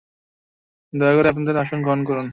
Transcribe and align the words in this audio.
দয়া 0.93 1.15
করে 1.17 1.27
আপনাদের 1.29 1.55
আসন 1.57 1.79
গ্রহণ 1.81 2.01
করুন। 2.03 2.27